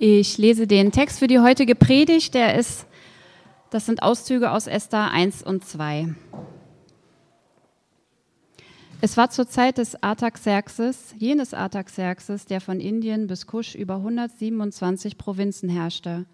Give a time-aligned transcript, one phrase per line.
[0.00, 2.86] Ich lese den Text für die heutige Predigt, der ist,
[3.70, 6.14] das sind Auszüge aus Esther 1 und 2.
[9.00, 15.18] Es war zur Zeit des Artaxerxes, jenes Artaxerxes, der von Indien bis Kusch über 127
[15.18, 16.26] Provinzen herrschte.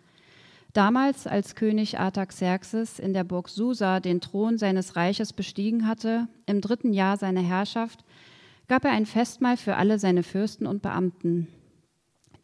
[0.74, 6.60] Damals, als König Artaxerxes in der Burg Susa den Thron seines Reiches bestiegen hatte, im
[6.60, 8.04] dritten Jahr seiner Herrschaft,
[8.68, 11.48] gab er ein Festmahl für alle seine Fürsten und Beamten.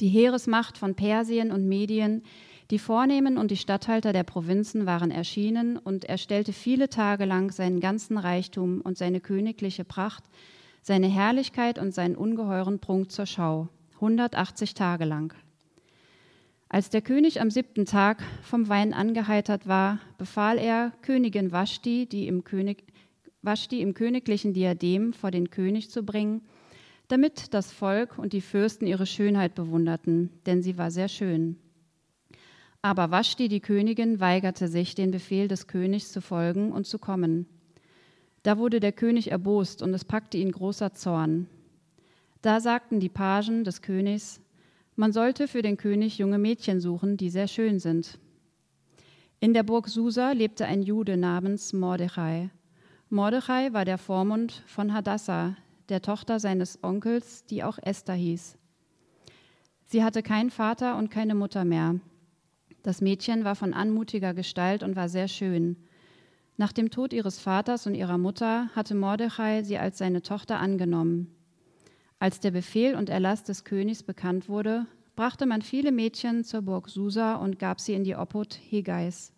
[0.01, 2.23] Die Heeresmacht von Persien und Medien,
[2.71, 7.53] die Vornehmen und die Statthalter der Provinzen waren erschienen, und er stellte viele Tage lang
[7.53, 10.25] seinen ganzen Reichtum und seine königliche Pracht,
[10.81, 15.35] seine Herrlichkeit und seinen ungeheuren Prunk zur Schau, 180 Tage lang.
[16.71, 22.27] Als der König am siebten Tag vom Wein angeheitert war, befahl er Königin Vashti, die
[22.27, 22.85] im, König,
[23.43, 26.41] Vashti im königlichen Diadem vor den König zu bringen,
[27.11, 31.57] damit das Volk und die Fürsten ihre Schönheit bewunderten, denn sie war sehr schön.
[32.83, 37.47] Aber Vashti, die Königin, weigerte sich, den Befehl des Königs zu folgen und zu kommen.
[38.43, 41.47] Da wurde der König erbost und es packte ihn großer Zorn.
[42.43, 44.41] Da sagten die Pagen des Königs,
[44.97, 48.19] man sollte für den König junge Mädchen suchen, die sehr schön sind.
[49.41, 52.51] In der Burg Susa lebte ein Jude namens Mordechai.
[53.09, 55.57] Mordechai war der Vormund von Hadassah,
[55.91, 58.57] der Tochter seines Onkels, die auch Esther hieß.
[59.87, 61.97] Sie hatte keinen Vater und keine Mutter mehr.
[62.83, 65.77] Das Mädchen war von anmutiger Gestalt und war sehr schön.
[66.57, 71.35] Nach dem Tod ihres Vaters und ihrer Mutter hatte Mordechai sie als seine Tochter angenommen.
[72.19, 74.87] Als der Befehl und Erlass des Königs bekannt wurde,
[75.17, 79.33] brachte man viele Mädchen zur Burg Susa und gab sie in die Obhut Hegais.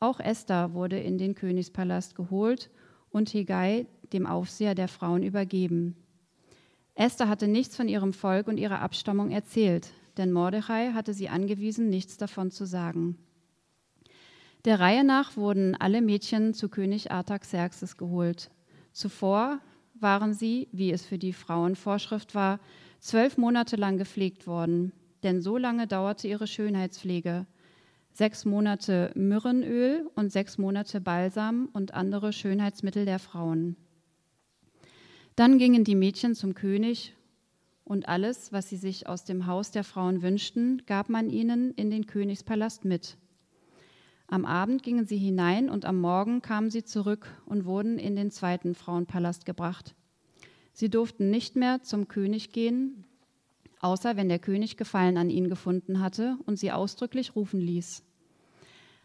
[0.00, 2.70] Auch Esther wurde in den Königspalast geholt
[3.10, 5.96] und Hegai, dem Aufseher der Frauen, übergeben.
[6.94, 11.88] Esther hatte nichts von ihrem Volk und ihrer Abstammung erzählt, denn Mordechai hatte sie angewiesen,
[11.88, 13.16] nichts davon zu sagen.
[14.64, 18.50] Der Reihe nach wurden alle Mädchen zu König Artaxerxes geholt.
[18.92, 19.58] Zuvor
[19.94, 22.60] waren sie, wie es für die Frauen Vorschrift war,
[23.00, 24.92] zwölf Monate lang gepflegt worden,
[25.22, 27.46] denn so lange dauerte ihre Schönheitspflege.
[28.12, 33.76] Sechs Monate Myrrenöl und sechs Monate Balsam und andere Schönheitsmittel der Frauen.
[35.36, 37.14] Dann gingen die Mädchen zum König
[37.84, 41.90] und alles, was sie sich aus dem Haus der Frauen wünschten, gab man ihnen in
[41.90, 43.16] den Königspalast mit.
[44.26, 48.30] Am Abend gingen sie hinein und am Morgen kamen sie zurück und wurden in den
[48.30, 49.94] zweiten Frauenpalast gebracht.
[50.72, 53.04] Sie durften nicht mehr zum König gehen,
[53.80, 58.02] außer wenn der König Gefallen an ihnen gefunden hatte und sie ausdrücklich rufen ließ.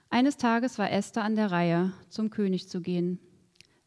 [0.10, 3.20] Eines Tages war Esther an der Reihe, zum König zu gehen.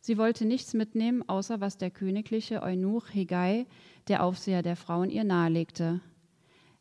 [0.01, 3.67] Sie wollte nichts mitnehmen, außer was der königliche Eunuch Hegai,
[4.09, 6.01] der Aufseher der Frauen, ihr nahelegte.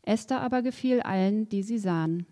[0.03, 2.25] Esther aber gefiel allen, die sie sahen.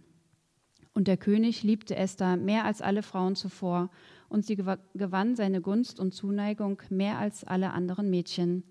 [0.94, 3.90] Und der König liebte Esther mehr als alle Frauen zuvor,
[4.30, 8.64] und sie gewann seine Gunst und Zuneigung mehr als alle anderen Mädchen.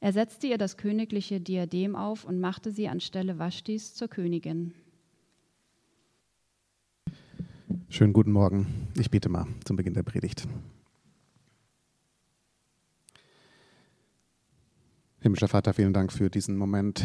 [0.00, 4.74] Er setzte ihr das königliche Diadem auf und machte sie anstelle Waschtis zur Königin.
[7.88, 8.88] Schönen guten Morgen.
[8.96, 10.46] Ich bete mal zum Beginn der Predigt.
[15.22, 17.02] Himmlischer Vater, vielen Dank für diesen Moment,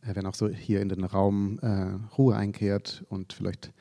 [0.00, 3.72] äh, wenn auch so hier in den Raum äh, Ruhe einkehrt und vielleicht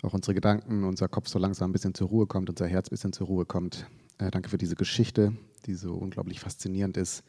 [0.00, 2.92] auch unsere Gedanken, unser Kopf so langsam ein bisschen zur Ruhe kommt, unser Herz ein
[2.92, 3.84] bisschen zur Ruhe kommt.
[4.16, 5.34] Äh, danke für diese Geschichte,
[5.66, 7.22] die so unglaublich faszinierend ist.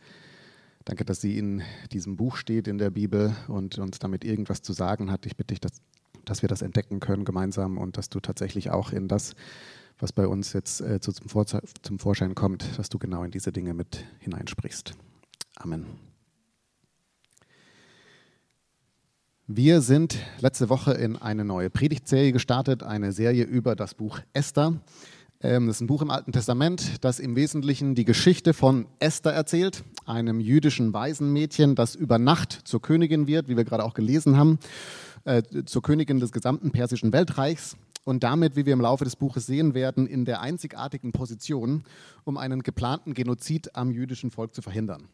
[0.85, 4.72] Danke, dass sie in diesem Buch steht in der Bibel und uns damit irgendwas zu
[4.72, 5.25] sagen hat.
[5.25, 5.81] Ich bitte dich, dass,
[6.23, 9.35] dass wir das entdecken können gemeinsam und dass du tatsächlich auch in das,
[10.00, 11.16] was bei uns jetzt äh, zum,
[11.81, 14.96] zum Vorschein kommt, dass du genau in diese Dinge mit hineinsprichst.
[15.63, 15.85] Amen.
[19.45, 24.81] Wir sind letzte Woche in eine neue Predigtserie gestartet, eine Serie über das Buch Esther.
[25.39, 29.33] Ähm, das ist ein Buch im Alten Testament, das im Wesentlichen die Geschichte von Esther
[29.33, 34.38] erzählt, einem jüdischen Waisenmädchen, das über Nacht zur Königin wird, wie wir gerade auch gelesen
[34.38, 34.57] haben,
[35.25, 39.46] äh, zur Königin des gesamten persischen Weltreichs und damit, wie wir im Laufe des Buches
[39.46, 41.84] sehen werden, in der einzigartigen Position,
[42.23, 45.07] um einen geplanten Genozid am jüdischen Volk zu verhindern.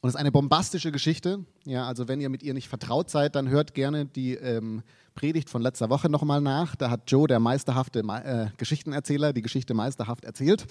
[0.00, 1.44] Und es ist eine bombastische Geschichte.
[1.64, 4.82] Ja, also wenn ihr mit ihr nicht vertraut seid, dann hört gerne die ähm,
[5.14, 6.76] Predigt von letzter Woche nochmal nach.
[6.76, 10.66] Da hat Joe, der meisterhafte äh, Geschichtenerzähler, die Geschichte meisterhaft erzählt.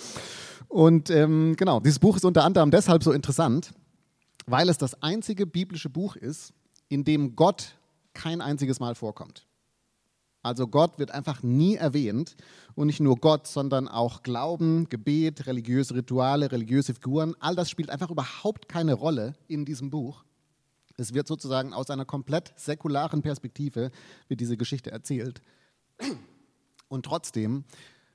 [0.69, 3.73] Und ähm, genau, dieses Buch ist unter anderem deshalb so interessant,
[4.45, 6.53] weil es das einzige biblische Buch ist,
[6.87, 7.75] in dem Gott
[8.13, 9.45] kein einziges Mal vorkommt.
[10.47, 12.37] Also Gott wird einfach nie erwähnt
[12.73, 17.35] und nicht nur Gott, sondern auch Glauben, Gebet, religiöse Rituale, religiöse Figuren.
[17.41, 20.23] All das spielt einfach überhaupt keine Rolle in diesem Buch.
[20.95, 23.91] Es wird sozusagen aus einer komplett säkularen Perspektive
[24.29, 25.41] wird diese Geschichte erzählt.
[26.87, 27.65] Und trotzdem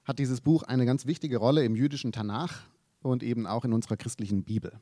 [0.04, 2.62] hat dieses Buch eine ganz wichtige Rolle im jüdischen Tanach
[3.02, 4.72] und eben auch in unserer christlichen Bibel.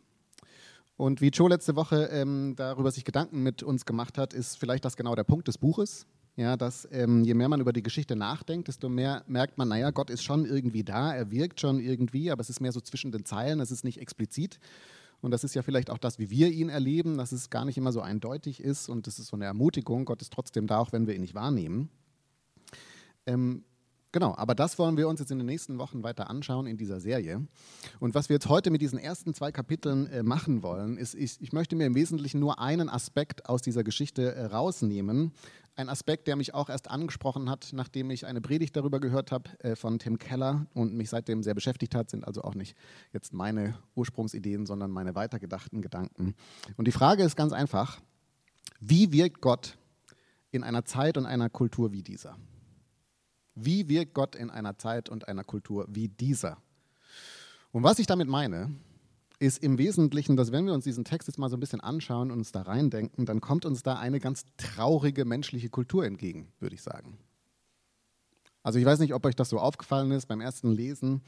[0.97, 4.85] Und wie Joe letzte Woche ähm, darüber sich Gedanken mit uns gemacht hat, ist vielleicht
[4.85, 6.07] das genau der Punkt des Buches.
[6.41, 9.91] Ja, dass ähm, je mehr man über die Geschichte nachdenkt, desto mehr merkt man, naja,
[9.91, 13.13] Gott ist schon irgendwie da, er wirkt schon irgendwie, aber es ist mehr so zwischen
[13.13, 14.59] den Zeilen, es ist nicht explizit.
[15.21, 17.77] Und das ist ja vielleicht auch das, wie wir ihn erleben, dass es gar nicht
[17.77, 20.93] immer so eindeutig ist und es ist so eine Ermutigung, Gott ist trotzdem da, auch
[20.93, 21.91] wenn wir ihn nicht wahrnehmen.
[23.27, 23.63] Ähm,
[24.13, 26.99] Genau, aber das wollen wir uns jetzt in den nächsten Wochen weiter anschauen in dieser
[26.99, 27.47] Serie.
[28.01, 31.41] Und was wir jetzt heute mit diesen ersten zwei Kapiteln äh, machen wollen, ist, ich,
[31.41, 35.33] ich, möchte mir im Wesentlichen nur einen Aspekt aus dieser Geschichte äh, rausnehmen.
[35.81, 39.49] Ein Aspekt, der mich auch erst angesprochen hat, nachdem ich eine Predigt darüber gehört habe
[39.61, 42.77] äh, von Tim Keller und mich seitdem sehr beschäftigt hat, sind also auch nicht
[43.15, 46.35] jetzt meine Ursprungsideen, sondern meine weitergedachten Gedanken.
[46.77, 47.99] Und die Frage ist ganz einfach,
[48.79, 49.79] wie wirkt Gott
[50.51, 52.37] in einer Zeit und einer Kultur wie dieser?
[53.55, 56.59] Wie wirkt Gott in einer Zeit und einer Kultur wie dieser?
[57.73, 58.71] Und was ich damit meine,
[59.41, 62.31] ist im Wesentlichen, dass wenn wir uns diesen Text jetzt mal so ein bisschen anschauen
[62.31, 66.75] und uns da reindenken, dann kommt uns da eine ganz traurige menschliche Kultur entgegen, würde
[66.75, 67.19] ich sagen.
[68.63, 71.23] Also ich weiß nicht, ob euch das so aufgefallen ist beim ersten Lesen,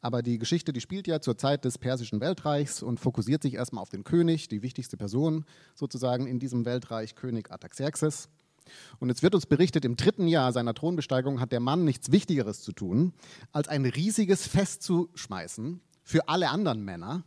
[0.00, 3.82] aber die Geschichte, die spielt ja zur Zeit des persischen Weltreichs und fokussiert sich erstmal
[3.82, 8.28] auf den König, die wichtigste Person sozusagen in diesem Weltreich, König Artaxerxes.
[9.00, 12.62] Und jetzt wird uns berichtet, im dritten Jahr seiner Thronbesteigung hat der Mann nichts Wichtigeres
[12.62, 13.12] zu tun,
[13.50, 17.24] als ein riesiges Fest zu schmeißen für alle anderen Männer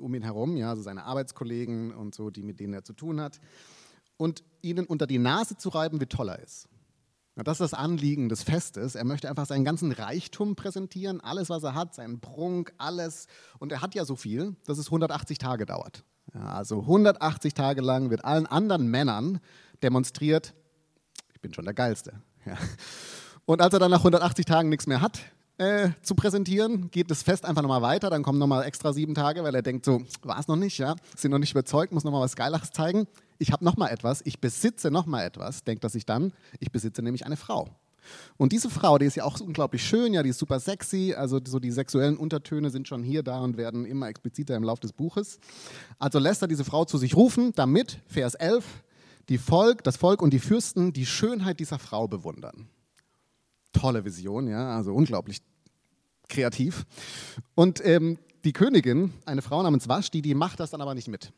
[0.00, 3.20] um ihn herum, ja, also seine Arbeitskollegen und so, die mit denen er zu tun
[3.20, 3.40] hat,
[4.16, 6.68] und ihnen unter die Nase zu reiben, wie toll er ist.
[7.36, 8.94] Ja, das ist das Anliegen des Festes.
[8.94, 13.28] Er möchte einfach seinen ganzen Reichtum präsentieren, alles, was er hat, seinen Prunk, alles.
[13.58, 16.04] Und er hat ja so viel, dass es 180 Tage dauert.
[16.34, 19.40] Ja, also 180 Tage lang wird allen anderen Männern
[19.82, 20.54] demonstriert,
[21.32, 22.20] ich bin schon der Geilste.
[22.44, 22.58] Ja.
[23.46, 25.20] Und als er dann nach 180 Tagen nichts mehr hat
[25.60, 28.08] äh, zu präsentieren, geht das Fest einfach nochmal weiter.
[28.08, 30.96] Dann kommen nochmal extra sieben Tage, weil er denkt so, war es noch nicht, ja,
[31.14, 33.06] sind noch nicht überzeugt, muss nochmal was Geileres zeigen.
[33.38, 37.26] Ich habe nochmal etwas, ich besitze nochmal etwas, denkt er sich dann, ich besitze nämlich
[37.26, 37.68] eine Frau.
[38.38, 41.38] Und diese Frau, die ist ja auch unglaublich schön, ja, die ist super sexy, also
[41.44, 44.94] so die sexuellen Untertöne sind schon hier, da und werden immer expliziter im Laufe des
[44.94, 45.38] Buches.
[45.98, 48.64] Also lässt er diese Frau zu sich rufen, damit, Vers 11,
[49.28, 52.68] die Volk, das Volk und die Fürsten die Schönheit dieser Frau bewundern.
[53.72, 55.42] Tolle Vision, ja, also unglaublich
[56.30, 56.86] kreativ.
[57.54, 61.32] Und ähm, die Königin, eine Frau namens Vashti, die macht das dann aber nicht mit.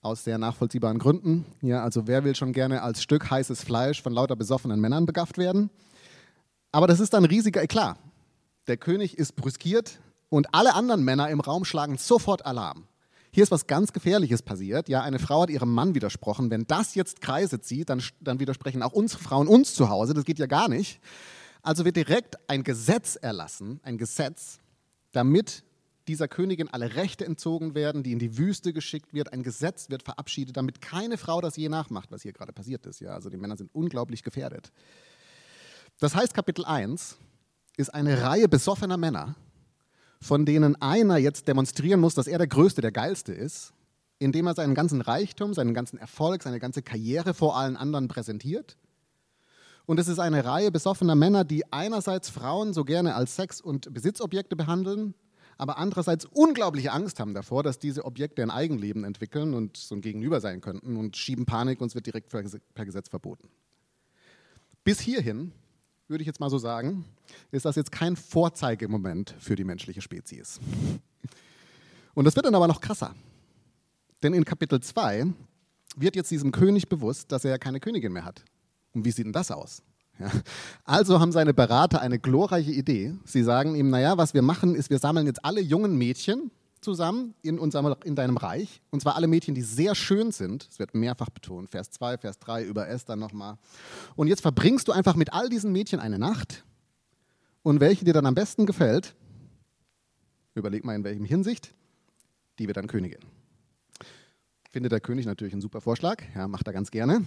[0.00, 1.44] Aus sehr nachvollziehbaren Gründen.
[1.60, 5.38] Ja, also wer will schon gerne als Stück heißes Fleisch von lauter besoffenen Männern begafft
[5.38, 5.70] werden?
[6.72, 7.98] Aber das ist dann riesiger Eklat.
[8.66, 12.84] Der König ist brüskiert und alle anderen Männer im Raum schlagen sofort Alarm.
[13.34, 14.88] Hier ist was ganz Gefährliches passiert.
[14.88, 16.50] Ja, eine Frau hat ihrem Mann widersprochen.
[16.50, 20.14] Wenn das jetzt Kreise zieht, dann, dann widersprechen auch unsere Frauen uns zu Hause.
[20.14, 21.00] Das geht ja gar nicht.
[21.62, 24.58] Also wird direkt ein Gesetz erlassen, ein Gesetz,
[25.12, 25.64] damit
[26.08, 29.32] dieser Königin alle Rechte entzogen werden, die in die Wüste geschickt wird.
[29.32, 33.00] Ein Gesetz wird verabschiedet, damit keine Frau das je nachmacht, was hier gerade passiert ist.
[33.00, 34.72] Ja, also die Männer sind unglaublich gefährdet.
[36.00, 37.16] Das heißt, Kapitel 1
[37.76, 39.36] ist eine Reihe besoffener Männer,
[40.20, 43.72] von denen einer jetzt demonstrieren muss, dass er der Größte, der Geilste ist,
[44.18, 48.76] indem er seinen ganzen Reichtum, seinen ganzen Erfolg, seine ganze Karriere vor allen anderen präsentiert.
[49.86, 53.92] Und es ist eine Reihe besoffener Männer, die einerseits Frauen so gerne als Sex- und
[53.92, 55.14] Besitzobjekte behandeln,
[55.58, 60.00] aber andererseits unglaubliche Angst haben davor, dass diese Objekte ein Eigenleben entwickeln und so ein
[60.00, 63.48] Gegenüber sein könnten und schieben Panik und es wird direkt per Gesetz verboten.
[64.84, 65.52] Bis hierhin
[66.08, 67.04] würde ich jetzt mal so sagen,
[67.50, 70.60] ist das jetzt kein Vorzeigemoment für die menschliche Spezies.
[72.14, 73.14] Und das wird dann aber noch krasser.
[74.22, 75.26] Denn in Kapitel 2
[75.96, 78.44] wird jetzt diesem König bewusst, dass er ja keine Königin mehr hat.
[78.94, 79.82] Und wie sieht denn das aus?
[80.18, 80.30] Ja.
[80.84, 83.14] Also haben seine Berater eine glorreiche Idee.
[83.24, 86.50] Sie sagen ihm, naja, was wir machen, ist, wir sammeln jetzt alle jungen Mädchen
[86.82, 88.82] zusammen in, unserem, in deinem Reich.
[88.90, 90.68] Und zwar alle Mädchen, die sehr schön sind.
[90.70, 91.70] Es wird mehrfach betont.
[91.70, 93.56] Vers 2, Vers 3, über Esther nochmal.
[94.16, 96.64] Und jetzt verbringst du einfach mit all diesen Mädchen eine Nacht.
[97.62, 99.14] Und welche dir dann am besten gefällt,
[100.54, 101.72] überleg mal in welchem Hinsicht,
[102.58, 103.20] die wird dann Königin.
[104.72, 107.26] Findet der König natürlich einen super Vorschlag, ja, macht er ganz gerne.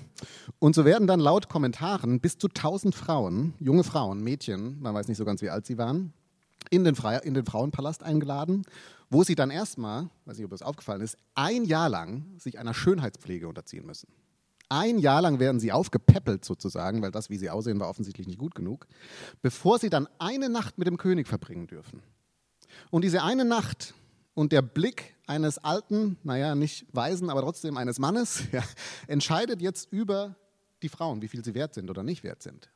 [0.57, 5.07] Und so werden dann laut Kommentaren bis zu 1000 Frauen, junge Frauen, Mädchen, man weiß
[5.07, 6.11] nicht so ganz, wie alt sie waren,
[6.71, 8.63] in den, Fre in den Frauenpalast eingeladen,
[9.11, 12.73] wo sie dann erstmal, weiß nicht, ob das aufgefallen ist, ein Jahr lang sich einer
[12.73, 14.07] Schönheitspflege unterziehen müssen.
[14.67, 18.39] Ein Jahr lang werden sie aufgepäppelt sozusagen, weil das, wie sie aussehen, war offensichtlich nicht
[18.39, 18.87] gut genug,
[19.43, 22.01] bevor sie dann eine Nacht mit dem König verbringen dürfen.
[22.89, 23.93] Und diese eine Nacht
[24.33, 28.63] und der Blick eines alten, naja, nicht Weisen, aber trotzdem eines Mannes, ja,
[29.07, 30.35] entscheidet jetzt über
[30.81, 32.69] die Frauen, wie viel sie wert sind oder nicht wert sind.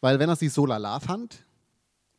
[0.00, 1.44] Weil wenn er sie so lala fand,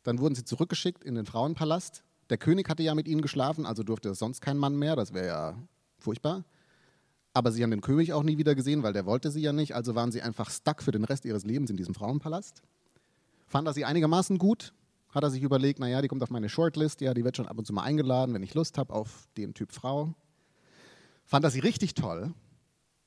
[0.02, 2.02] dann wurden sie zurückgeschickt in den Frauenpalast.
[2.30, 5.26] Der König hatte ja mit ihnen geschlafen, also durfte sonst kein Mann mehr, das wäre
[5.26, 5.58] ja
[5.98, 6.44] furchtbar.
[7.34, 9.74] Aber sie haben den König auch nie wieder gesehen, weil der wollte sie ja nicht,
[9.74, 12.62] also waren sie einfach stuck für den Rest ihres Lebens in diesem Frauenpalast.
[13.46, 14.72] Fand er sie einigermaßen gut,
[15.14, 17.58] hat er sich überlegt, naja, die kommt auf meine Shortlist, ja, die wird schon ab
[17.58, 20.14] und zu mal eingeladen, wenn ich Lust habe auf den Typ Frau.
[21.24, 22.34] Fand er sie richtig toll,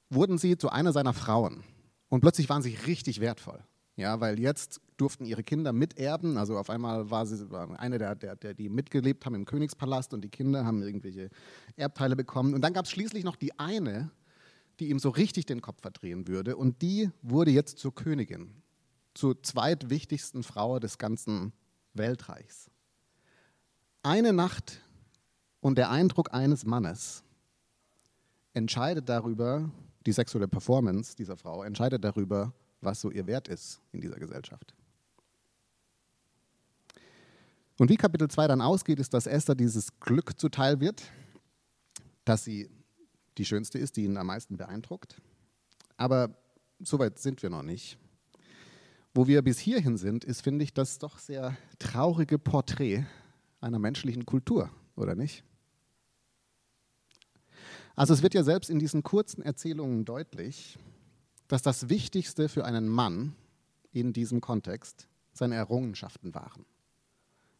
[0.10, 1.64] wurden sie zu einer seiner Frauen.
[2.10, 3.64] Und plötzlich waren sie richtig wertvoll.
[3.98, 6.38] Ja, weil jetzt durften ihre Kinder miterben.
[6.38, 7.48] Also auf einmal war sie
[7.78, 11.30] eine der, der, der, die mitgelebt haben im Königspalast und die Kinder haben irgendwelche
[11.76, 12.54] Erbteile bekommen.
[12.54, 14.12] Und dann gab es schließlich noch die eine,
[14.80, 16.56] die ihm so richtig den Kopf verdrehen würde.
[16.56, 18.52] Und die wurde jetzt zur Königin,
[19.16, 21.52] zur zweitwichtigsten Frau des ganzen
[21.98, 22.70] Weltreichs.
[24.04, 24.82] Eine Nacht
[25.60, 27.24] und der Eindruck eines Mannes
[28.54, 29.70] entscheidet darüber,
[30.06, 34.74] die sexuelle Performance dieser Frau entscheidet darüber, was so ihr Wert ist in dieser Gesellschaft.
[37.78, 41.04] Und wie Kapitel 2 dann ausgeht, ist, dass Esther dieses Glück zuteil wird,
[42.26, 42.70] dass sie
[43.38, 45.22] die schönste ist, die ihn am meisten beeindruckt.
[45.96, 46.36] Aber
[46.80, 47.98] so weit sind wir noch nicht.
[49.18, 53.04] Wo wir bis hierhin sind, ist, finde ich, das doch sehr traurige Porträt
[53.60, 55.44] einer menschlichen Kultur, oder nicht?
[57.96, 60.78] Also es wird ja selbst in diesen kurzen Erzählungen deutlich,
[61.48, 63.34] dass das Wichtigste für einen Mann
[63.92, 66.68] in diesem Kontext seine Errungenschaften waren.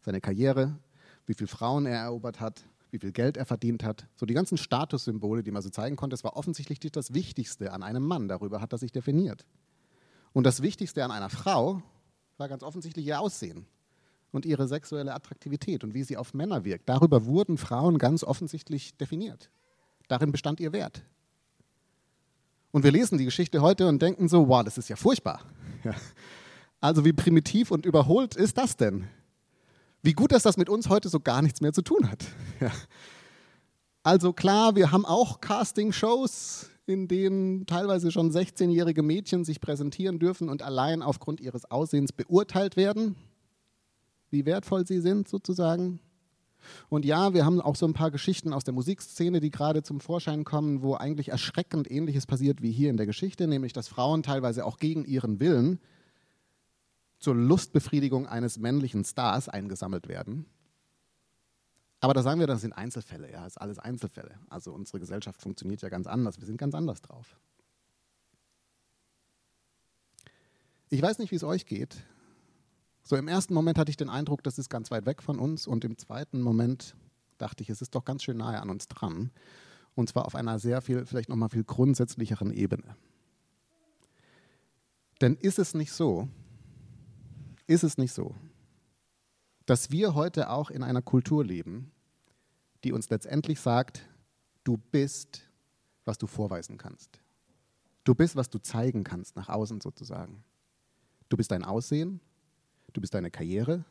[0.00, 0.78] Seine Karriere,
[1.26, 2.62] wie viele Frauen er erobert hat,
[2.92, 4.06] wie viel Geld er verdient hat.
[4.14, 7.82] So die ganzen Statussymbole, die man so zeigen konnte, das war offensichtlich das Wichtigste an
[7.82, 8.28] einem Mann.
[8.28, 9.44] Darüber hat er sich definiert.
[10.32, 11.82] Und das Wichtigste an einer Frau
[12.36, 13.66] war ganz offensichtlich ihr Aussehen
[14.30, 16.88] und ihre sexuelle Attraktivität und wie sie auf Männer wirkt.
[16.88, 19.50] Darüber wurden Frauen ganz offensichtlich definiert.
[20.08, 21.02] Darin bestand ihr Wert.
[22.70, 25.42] Und wir lesen die Geschichte heute und denken so, wow, das ist ja furchtbar.
[25.84, 25.94] Ja.
[26.80, 29.08] Also wie primitiv und überholt ist das denn?
[30.02, 32.24] Wie gut, dass das mit uns heute so gar nichts mehr zu tun hat.
[32.60, 32.70] Ja.
[34.02, 40.48] Also klar, wir haben auch Casting-Shows, in denen teilweise schon 16-jährige Mädchen sich präsentieren dürfen
[40.48, 43.16] und allein aufgrund ihres Aussehens beurteilt werden,
[44.30, 46.00] wie wertvoll sie sind sozusagen.
[46.88, 50.00] Und ja, wir haben auch so ein paar Geschichten aus der Musikszene, die gerade zum
[50.00, 54.22] Vorschein kommen, wo eigentlich erschreckend Ähnliches passiert wie hier in der Geschichte, nämlich dass Frauen
[54.22, 55.80] teilweise auch gegen ihren Willen
[57.18, 60.46] zur Lustbefriedigung eines männlichen Stars eingesammelt werden.
[62.00, 64.38] Aber da sagen wir, das sind Einzelfälle, ja, das ist alles Einzelfälle.
[64.48, 67.36] Also unsere Gesellschaft funktioniert ja ganz anders, wir sind ganz anders drauf.
[70.90, 71.96] Ich weiß nicht, wie es euch geht.
[73.02, 75.66] So im ersten Moment hatte ich den Eindruck, das ist ganz weit weg von uns
[75.66, 76.94] und im zweiten Moment
[77.38, 79.30] dachte ich, es ist doch ganz schön nahe an uns dran.
[79.94, 82.96] Und zwar auf einer sehr viel, vielleicht nochmal viel grundsätzlicheren Ebene.
[85.20, 86.28] Denn ist es nicht so,
[87.66, 88.34] ist es nicht so,
[89.68, 91.90] dass wir heute auch in einer Kultur leben,
[92.84, 94.02] die uns letztendlich sagt,
[94.64, 95.48] du bist,
[96.04, 97.20] was du vorweisen kannst.
[98.04, 100.44] Du bist, was du zeigen kannst nach außen sozusagen.
[101.28, 102.20] Du bist dein Aussehen,
[102.92, 103.84] Du bist deine Karriere,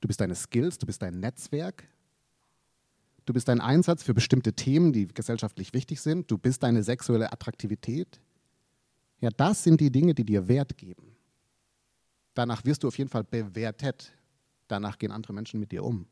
[0.00, 1.88] du bist deine Skills, du bist dein Netzwerk,
[3.24, 7.32] du bist dein Einsatz für bestimmte Themen, die gesellschaftlich wichtig sind, du bist deine sexuelle
[7.32, 8.20] Attraktivität.
[9.20, 11.16] Ja, das sind die Dinge, die dir Wert geben.
[12.34, 14.12] Danach wirst du auf jeden Fall bewertet.
[14.68, 16.06] Danach gehen andere Menschen mit dir um.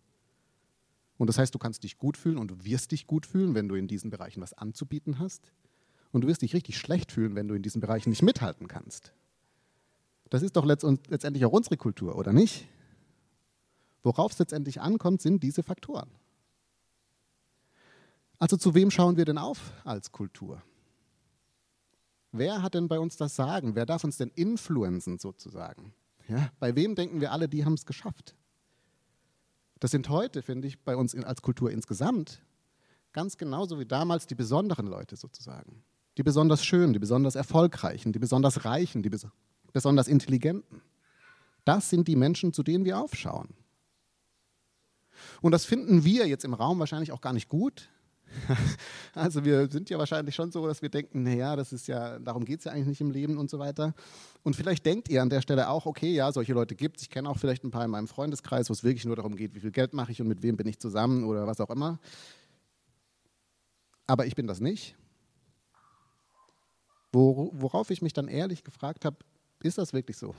[1.17, 3.69] Und das heißt, du kannst dich gut fühlen und du wirst dich gut fühlen, wenn
[3.69, 5.53] du in diesen Bereichen was anzubieten hast.
[6.13, 9.13] Und du wirst dich richtig schlecht fühlen, wenn du in diesen Bereichen nicht mithalten kannst.
[10.31, 12.67] Das ist doch letztendlich auch unsere Kultur, oder nicht?
[14.03, 16.11] Worauf es letztendlich ankommt, sind diese Faktoren.
[18.39, 20.63] Also zu wem schauen wir denn auf als Kultur?
[22.33, 23.77] Wer hat denn bei uns das Sagen?
[23.77, 25.95] Wer darf uns denn influenzen sozusagen?
[26.29, 28.35] Ja, bei wem denken wir alle, die haben es geschafft?
[29.85, 32.41] Das sind heute, finde ich, bei uns als Kultur insgesamt
[33.13, 35.85] ganz genauso wie damals die besonderen Leute sozusagen.
[36.17, 39.11] Die besonders schönen, die besonders erfolgreichen, die besonders reichen, die
[39.75, 40.81] besonders Intelligenten.
[41.67, 43.51] Das sind die Menschen, zu denen wir aufschauen.
[45.43, 47.91] Und das finden wir jetzt im Raum wahrscheinlich auch gar nicht gut.
[49.15, 52.45] Also wir sind ja wahrscheinlich schon so, dass wir denken, naja, das ist ja, darum
[52.45, 53.95] geht es ja eigentlich nicht im Leben und so weiter.
[54.43, 57.05] Und vielleicht denkt ihr an der Stelle auch, okay, ja, solche Leute gibt es.
[57.05, 59.55] Ich kenne auch vielleicht ein paar in meinem Freundeskreis, wo es wirklich nur darum geht,
[59.55, 62.01] wie viel Geld mache ich und mit wem bin ich zusammen oder was auch immer.
[64.07, 64.97] Aber ich bin das nicht.
[67.13, 69.19] Worauf ich mich dann ehrlich gefragt habe,
[69.63, 70.35] ist das wirklich so?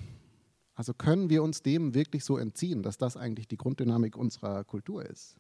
[0.75, 5.06] Also können wir uns dem wirklich so entziehen, dass das eigentlich die Grunddynamik unserer Kultur
[5.06, 5.38] ist?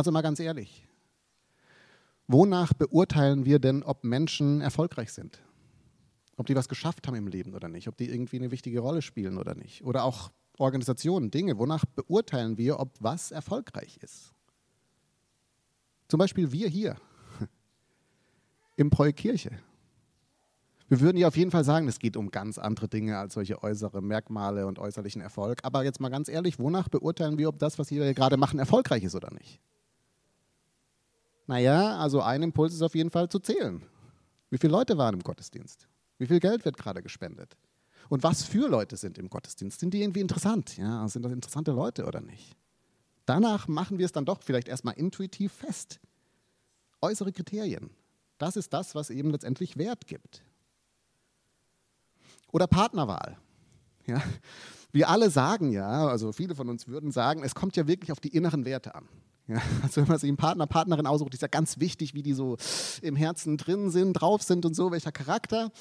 [0.00, 0.86] Also mal ganz ehrlich,
[2.26, 5.42] wonach beurteilen wir denn, ob Menschen erfolgreich sind?
[6.38, 7.86] Ob die was geschafft haben im Leben oder nicht?
[7.86, 9.84] Ob die irgendwie eine wichtige Rolle spielen oder nicht?
[9.84, 14.32] Oder auch Organisationen, Dinge, wonach beurteilen wir, ob was erfolgreich ist?
[16.08, 16.96] Zum Beispiel wir hier
[18.76, 19.50] im Kirche.
[20.88, 23.62] Wir würden ja auf jeden Fall sagen, es geht um ganz andere Dinge als solche
[23.62, 25.58] äußere Merkmale und äußerlichen Erfolg.
[25.62, 29.04] Aber jetzt mal ganz ehrlich, wonach beurteilen wir, ob das, was wir gerade machen, erfolgreich
[29.04, 29.60] ist oder nicht?
[31.50, 33.82] Naja, also ein Impuls ist auf jeden Fall zu zählen.
[34.50, 35.88] Wie viele Leute waren im Gottesdienst?
[36.16, 37.56] Wie viel Geld wird gerade gespendet?
[38.08, 39.80] Und was für Leute sind im Gottesdienst?
[39.80, 40.76] Sind die irgendwie interessant?
[40.76, 42.56] Ja, sind das interessante Leute oder nicht?
[43.26, 45.98] Danach machen wir es dann doch vielleicht erstmal intuitiv fest.
[47.00, 47.90] Äußere Kriterien.
[48.38, 50.44] Das ist das, was eben letztendlich Wert gibt.
[52.52, 53.38] Oder Partnerwahl.
[54.06, 54.22] Ja?
[54.92, 58.20] Wir alle sagen ja, also viele von uns würden sagen, es kommt ja wirklich auf
[58.20, 59.08] die inneren Werte an.
[59.50, 62.34] Ja, also wenn man sich einen Partner, Partnerin aussucht, ist ja ganz wichtig, wie die
[62.34, 62.56] so
[63.02, 65.72] im Herzen drin sind, drauf sind und so, welcher Charakter.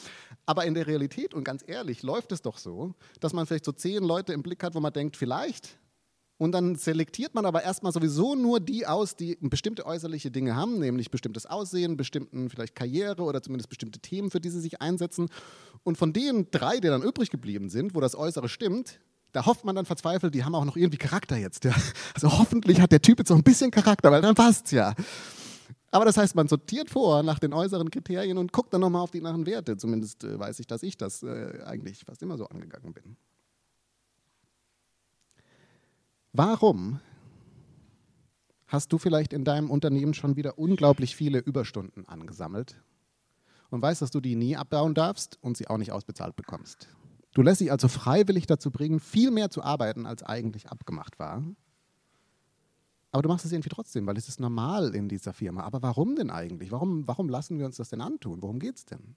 [0.45, 3.71] Aber in der Realität und ganz ehrlich läuft es doch so, dass man vielleicht so
[3.71, 5.77] zehn Leute im Blick hat, wo man denkt, vielleicht
[6.39, 10.79] und dann selektiert man aber erstmal sowieso nur die aus, die bestimmte äußerliche Dinge haben,
[10.79, 15.27] nämlich bestimmtes Aussehen, bestimmten vielleicht Karriere oder zumindest bestimmte Themen, für die sie sich einsetzen.
[15.83, 19.65] Und von den drei, die dann übrig geblieben sind, wo das Äußere stimmt, da hofft
[19.65, 21.65] man dann verzweifelt, die haben auch noch irgendwie Charakter jetzt.
[21.65, 21.74] Ja.
[22.13, 24.93] Also hoffentlich hat der Typ jetzt so ein bisschen Charakter, weil dann passt's ja.
[25.91, 29.12] Aber das heißt, man sortiert vor nach den äußeren Kriterien und guckt dann nochmal auf
[29.12, 29.77] die inneren Werte.
[29.77, 33.15] Zumindest äh, weiß ich, dass ich das äh, eigentlich fast immer so angegangen bin.
[36.31, 37.00] Warum
[38.67, 42.75] hast du vielleicht in deinem Unternehmen schon wieder unglaublich viele Überstunden angesammelt
[43.71, 46.88] und weißt, dass du die nie abbauen darfst und sie auch nicht ausbezahlt bekommst?
[47.33, 51.43] Du lässt dich also freiwillig dazu bringen, viel mehr zu arbeiten, als eigentlich abgemacht war.
[53.12, 55.63] Aber du machst es irgendwie trotzdem, weil es ist normal in dieser Firma.
[55.63, 56.71] Aber warum denn eigentlich?
[56.71, 58.41] Warum, warum lassen wir uns das denn antun?
[58.41, 59.15] Worum geht es denn?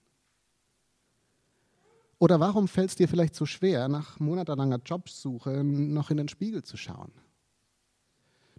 [2.17, 6.63] Oder warum fällt es dir vielleicht so schwer, nach monatelanger Jobsuche noch in den Spiegel
[6.63, 7.11] zu schauen?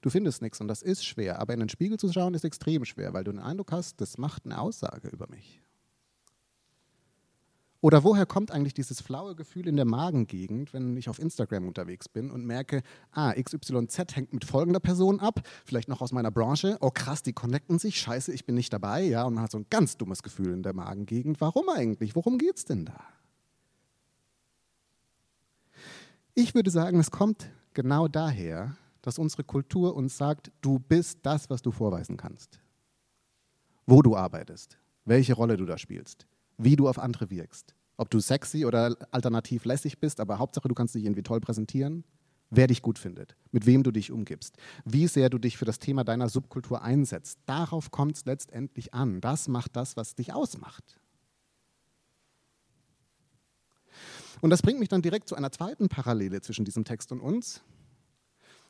[0.02, 2.84] Du findest nichts und das ist schwer, aber in den Spiegel zu schauen ist extrem
[2.84, 5.63] schwer, weil du den Eindruck hast, das macht eine Aussage über mich.
[7.84, 12.08] Oder woher kommt eigentlich dieses flaue Gefühl in der Magengegend, wenn ich auf Instagram unterwegs
[12.08, 16.78] bin und merke, ah, XYZ hängt mit folgender Person ab, vielleicht noch aus meiner Branche,
[16.80, 19.58] oh krass, die connecten sich, scheiße, ich bin nicht dabei, ja, und man hat so
[19.58, 21.42] ein ganz dummes Gefühl in der Magengegend.
[21.42, 22.16] Warum eigentlich?
[22.16, 22.98] Worum geht es denn da?
[26.32, 31.50] Ich würde sagen, es kommt genau daher, dass unsere Kultur uns sagt, du bist das,
[31.50, 32.60] was du vorweisen kannst.
[33.84, 36.26] Wo du arbeitest, welche Rolle du da spielst,
[36.58, 37.74] wie du auf andere wirkst.
[37.96, 42.04] Ob du sexy oder alternativ lässig bist, aber Hauptsache du kannst dich irgendwie toll präsentieren.
[42.50, 45.78] Wer dich gut findet, mit wem du dich umgibst, wie sehr du dich für das
[45.78, 47.38] Thema deiner Subkultur einsetzt.
[47.46, 49.20] Darauf kommt es letztendlich an.
[49.20, 51.00] Das macht das, was dich ausmacht.
[54.40, 57.62] Und das bringt mich dann direkt zu einer zweiten Parallele zwischen diesem Text und uns,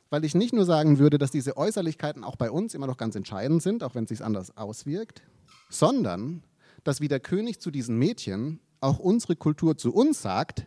[0.09, 3.15] weil ich nicht nur sagen würde, dass diese Äußerlichkeiten auch bei uns immer noch ganz
[3.15, 5.23] entscheidend sind, auch wenn es sich anders auswirkt,
[5.69, 6.43] sondern
[6.85, 10.65] dass wie der König zu diesen Mädchen auch unsere Kultur zu uns sagt,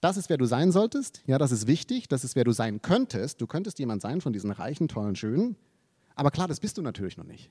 [0.00, 2.80] das ist, wer du sein solltest, ja, das ist wichtig, das ist, wer du sein
[2.80, 3.40] könntest.
[3.40, 5.56] Du könntest jemand sein von diesen reichen, tollen, schönen,
[6.14, 7.50] aber klar, das bist du natürlich noch nicht.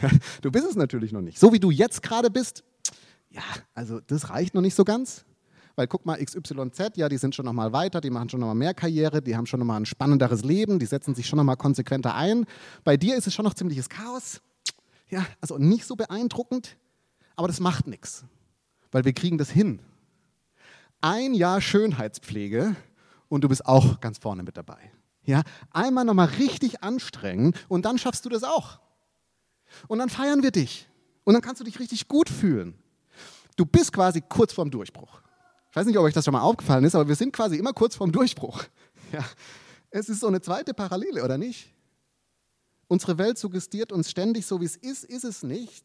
[0.42, 1.38] du bist es natürlich noch nicht.
[1.38, 2.64] So wie du jetzt gerade bist,
[3.30, 3.42] ja,
[3.74, 5.24] also das reicht noch nicht so ganz.
[5.74, 8.46] Weil guck mal, XYZ, ja, die sind schon noch mal weiter, die machen schon noch
[8.46, 11.36] mal mehr Karriere, die haben schon noch mal ein spannenderes Leben, die setzen sich schon
[11.36, 12.46] noch mal konsequenter ein.
[12.82, 14.40] Bei dir ist es schon noch ziemliches Chaos.
[15.08, 16.78] Ja, also nicht so beeindruckend,
[17.36, 18.24] aber das macht nichts,
[18.90, 19.80] weil wir kriegen das hin.
[21.00, 22.74] Ein Jahr Schönheitspflege
[23.28, 24.78] und du bist auch ganz vorne mit dabei.
[25.24, 28.80] Ja, einmal noch mal richtig anstrengen und dann schaffst du das auch.
[29.88, 30.88] Und dann feiern wir dich
[31.24, 32.74] und dann kannst du dich richtig gut fühlen.
[33.56, 35.20] Du bist quasi kurz vorm Durchbruch.
[35.70, 37.72] Ich weiß nicht, ob euch das schon mal aufgefallen ist, aber wir sind quasi immer
[37.72, 38.64] kurz vorm Durchbruch.
[39.12, 39.24] Ja.
[39.90, 41.72] Es ist so eine zweite Parallele, oder nicht?
[42.88, 45.84] Unsere Welt suggestiert uns ständig, so wie es ist, ist es nicht.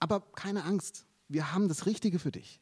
[0.00, 2.60] Aber keine Angst, wir haben das Richtige für dich.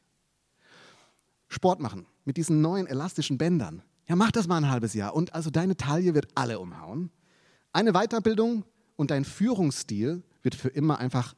[1.49, 3.83] Sport machen mit diesen neuen elastischen Bändern.
[4.09, 7.11] Ja, mach das mal ein halbes Jahr und also deine Taille wird alle umhauen.
[7.73, 8.64] Eine Weiterbildung
[8.97, 11.35] und dein Führungsstil wird für immer einfach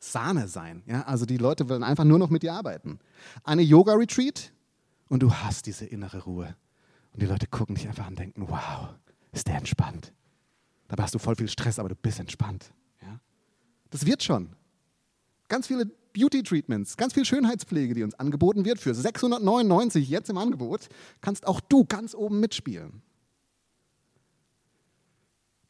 [0.00, 0.82] Sahne sein.
[0.86, 1.02] Ja?
[1.02, 2.98] Also die Leute wollen einfach nur noch mit dir arbeiten.
[3.44, 4.52] Eine Yoga-Retreat
[5.08, 6.56] und du hast diese innere Ruhe.
[7.12, 8.90] Und die Leute gucken dich einfach an und denken, wow,
[9.32, 10.12] ist der entspannt.
[10.88, 12.72] Dabei hast du voll viel Stress, aber du bist entspannt.
[13.02, 13.20] Ja?
[13.90, 14.54] Das wird schon.
[15.48, 20.88] Ganz viele Beauty-Treatments, ganz viel Schönheitspflege, die uns angeboten wird, für 699 jetzt im Angebot,
[21.20, 23.02] kannst auch du ganz oben mitspielen.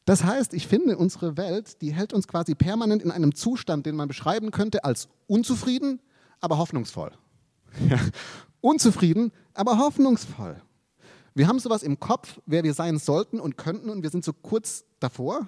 [0.05, 3.95] Das heißt, ich finde, unsere Welt, die hält uns quasi permanent in einem Zustand, den
[3.95, 5.99] man beschreiben könnte als unzufrieden,
[6.41, 7.11] aber hoffnungsvoll.
[7.87, 7.99] Ja.
[8.61, 10.61] Unzufrieden, aber hoffnungsvoll.
[11.35, 14.33] Wir haben sowas im Kopf, wer wir sein sollten und könnten, und wir sind so
[14.33, 15.47] kurz davor.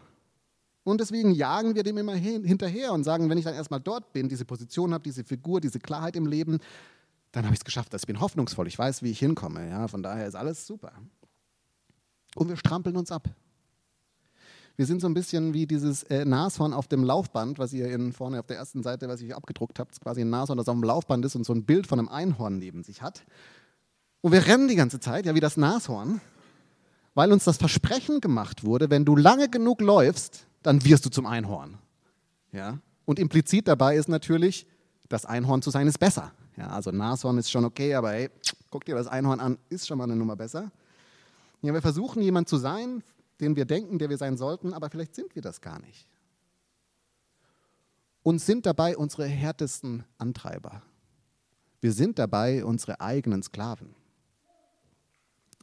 [0.83, 4.29] Und deswegen jagen wir dem immer hinterher und sagen, wenn ich dann erstmal dort bin,
[4.29, 6.59] diese Position habe, diese Figur, diese Klarheit im Leben,
[7.31, 7.93] dann habe ich es geschafft.
[7.93, 9.69] Also ich bin hoffnungsvoll, ich weiß, wie ich hinkomme.
[9.69, 10.91] Ja, von daher ist alles super.
[12.35, 13.29] Und wir strampeln uns ab.
[14.77, 18.13] Wir sind so ein bisschen wie dieses äh, Nashorn auf dem Laufband, was ihr in,
[18.13, 20.83] vorne auf der ersten Seite, was ich abgedruckt habt, quasi ein Nashorn, das auf dem
[20.83, 23.23] Laufband ist und so ein Bild von einem Einhorn neben sich hat.
[24.21, 26.21] Und wir rennen die ganze Zeit, ja wie das Nashorn,
[27.13, 31.25] weil uns das Versprechen gemacht wurde, wenn du lange genug läufst, dann wirst du zum
[31.25, 31.77] Einhorn.
[32.51, 32.79] Ja?
[33.05, 34.67] Und implizit dabei ist natürlich,
[35.09, 36.31] das Einhorn zu sein ist besser.
[36.57, 38.29] Ja, also Nashorn ist schon okay, aber hey,
[38.69, 40.71] guck dir das Einhorn an, ist schon mal eine Nummer besser.
[41.61, 43.03] Ja, wir versuchen jemand zu sein,
[43.39, 46.07] den wir denken, der wir sein sollten, aber vielleicht sind wir das gar nicht.
[48.23, 50.83] Und sind dabei unsere härtesten Antreiber.
[51.79, 53.95] Wir sind dabei unsere eigenen Sklaven.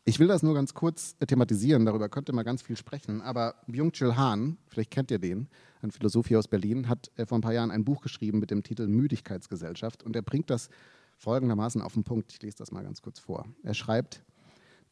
[0.09, 4.16] Ich will das nur ganz kurz thematisieren, darüber könnte man ganz viel sprechen, aber Byung-Chul
[4.16, 5.49] Han, vielleicht kennt ihr den,
[5.83, 8.51] ein Philosoph hier aus Berlin, hat äh, vor ein paar Jahren ein Buch geschrieben mit
[8.51, 10.71] dem Titel Müdigkeitsgesellschaft und er bringt das
[11.18, 12.33] folgendermaßen auf den Punkt.
[12.33, 13.44] Ich lese das mal ganz kurz vor.
[13.62, 14.23] Er schreibt,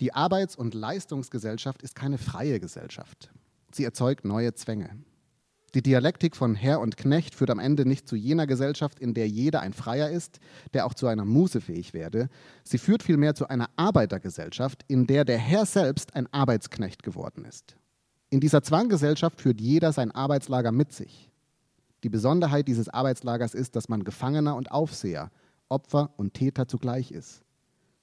[0.01, 3.31] die Arbeits- und Leistungsgesellschaft ist keine freie Gesellschaft.
[3.73, 4.99] Sie erzeugt neue Zwänge.
[5.75, 9.29] Die Dialektik von Herr und Knecht führt am Ende nicht zu jener Gesellschaft, in der
[9.29, 10.39] jeder ein Freier ist,
[10.73, 12.29] der auch zu einer Muße fähig werde.
[12.65, 17.77] Sie führt vielmehr zu einer Arbeitergesellschaft, in der der Herr selbst ein Arbeitsknecht geworden ist.
[18.31, 21.31] In dieser Zwanggesellschaft führt jeder sein Arbeitslager mit sich.
[22.03, 25.31] Die Besonderheit dieses Arbeitslagers ist, dass man Gefangener und Aufseher,
[25.69, 27.43] Opfer und Täter zugleich ist.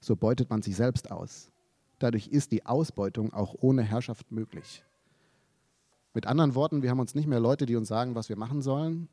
[0.00, 1.50] So beutet man sich selbst aus.
[1.98, 4.84] Dadurch ist die Ausbeutung auch ohne Herrschaft möglich.
[6.14, 8.62] Mit anderen Worten, wir haben uns nicht mehr Leute, die uns sagen, was wir machen
[8.62, 9.08] sollen.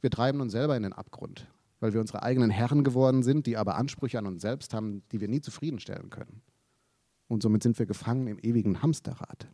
[0.00, 1.48] Wir treiben uns selber in den Abgrund,
[1.80, 5.20] weil wir unsere eigenen Herren geworden sind, die aber Ansprüche an uns selbst haben, die
[5.20, 6.42] wir nie zufriedenstellen können.
[7.26, 9.48] Und somit sind wir gefangen im ewigen Hamsterrad.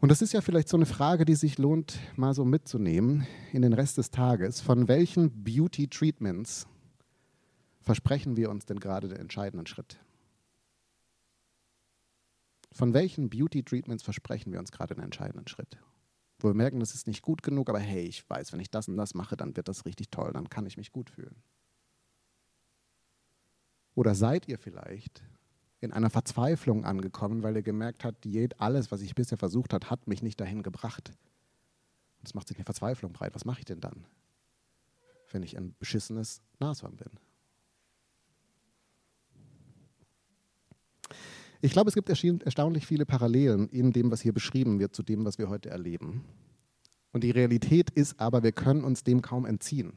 [0.00, 3.62] Und das ist ja vielleicht so eine Frage, die sich lohnt, mal so mitzunehmen in
[3.62, 4.60] den Rest des Tages.
[4.60, 6.68] Von welchen Beauty Treatments
[7.80, 9.98] versprechen wir uns denn gerade den entscheidenden Schritt?
[12.72, 15.78] Von welchen Beauty Treatments versprechen wir uns gerade den entscheidenden Schritt?
[16.38, 18.88] Wo wir merken, das ist nicht gut genug, aber hey, ich weiß, wenn ich das
[18.88, 21.42] und das mache, dann wird das richtig toll, dann kann ich mich gut fühlen.
[23.94, 25.24] Oder seid ihr vielleicht
[25.80, 28.26] in einer Verzweiflung angekommen, weil ihr gemerkt habt,
[28.58, 31.10] alles, was ich bisher versucht habe, hat mich nicht dahin gebracht.
[32.18, 33.34] Und es macht sich eine Verzweiflung breit.
[33.34, 34.04] Was mache ich denn dann,
[35.30, 37.10] wenn ich ein beschissenes Nashorn bin?
[41.60, 45.24] Ich glaube, es gibt erstaunlich viele Parallelen in dem, was hier beschrieben wird, zu dem,
[45.24, 46.24] was wir heute erleben.
[47.12, 49.94] Und die Realität ist aber, wir können uns dem kaum entziehen.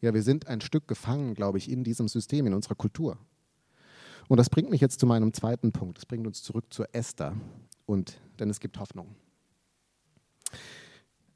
[0.00, 3.18] Ja, wir sind ein Stück gefangen, glaube ich, in diesem System, in unserer Kultur.
[4.28, 5.98] Und das bringt mich jetzt zu meinem zweiten Punkt.
[5.98, 7.34] Das bringt uns zurück zur Esther.
[7.84, 9.16] Und denn es gibt Hoffnung.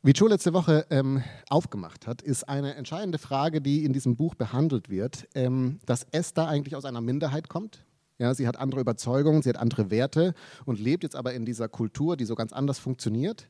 [0.02, 4.34] Wie Joe letzte Woche ähm, aufgemacht hat, ist eine entscheidende Frage, die in diesem Buch
[4.34, 7.84] behandelt wird, ähm, dass Esther eigentlich aus einer Minderheit kommt,
[8.18, 11.68] ja, sie hat andere Überzeugungen, sie hat andere Werte und lebt jetzt aber in dieser
[11.68, 13.48] Kultur, die so ganz anders funktioniert.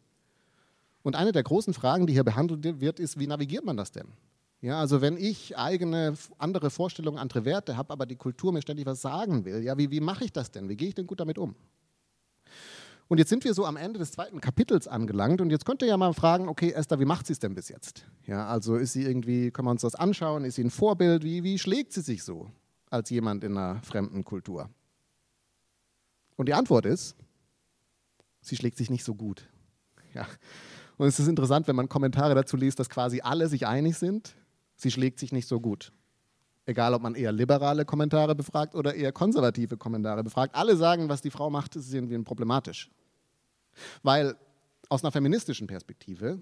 [1.03, 4.09] Und eine der großen Fragen, die hier behandelt wird, ist, wie navigiert man das denn?
[4.61, 8.87] Ja, also wenn ich eigene, andere Vorstellungen, andere Werte habe, aber die Kultur mir ständig
[8.87, 10.69] was sagen will, ja, wie, wie mache ich das denn?
[10.69, 11.57] Wie gehe ich denn gut damit um?
[13.09, 15.89] Und jetzt sind wir so am Ende des zweiten Kapitels angelangt und jetzt könnt ihr
[15.89, 18.07] ja mal fragen, okay, Esther, wie macht sie es denn bis jetzt?
[18.25, 21.43] Ja, also ist sie irgendwie, können wir uns das anschauen, ist sie ein Vorbild, wie,
[21.43, 22.51] wie schlägt sie sich so?
[22.93, 24.71] Als jemand in einer fremden Kultur?
[26.37, 27.17] Und die Antwort ist,
[28.41, 29.49] sie schlägt sich nicht so gut.
[30.15, 30.27] Ja.
[30.99, 34.37] Und es ist interessant, wenn man Kommentare dazu liest, dass quasi alle sich einig sind,
[34.77, 35.93] sie schlägt sich nicht so gut.
[36.65, 40.55] Egal, ob man eher liberale Kommentare befragt oder eher konservative Kommentare befragt.
[40.55, 42.91] Alle sagen, was die Frau macht, ist irgendwie problematisch.
[44.03, 44.37] Weil
[44.89, 46.41] aus einer feministischen Perspektive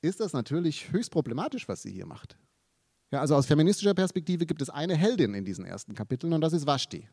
[0.00, 2.36] ist das natürlich höchst problematisch, was sie hier macht.
[3.10, 6.52] Ja, also aus feministischer Perspektive gibt es eine Heldin in diesen ersten Kapiteln und das
[6.52, 7.08] ist Vashti.